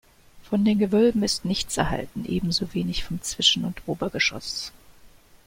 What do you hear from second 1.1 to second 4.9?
ist nichts erhalten, ebenso wenig vom Zwischen- und Obergeschoss.